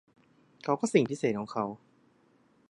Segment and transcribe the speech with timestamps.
[0.63, 1.65] เขาก็สิ่งพิเศษของเขา